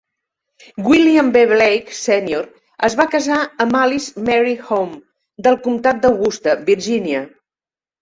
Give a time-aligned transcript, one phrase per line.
[0.91, 1.43] William B.
[1.51, 2.47] Blake, Senior,
[2.89, 5.01] es va casar amb Alice Mary Home,
[5.51, 7.27] del comtat d'Augusta, Virgínia.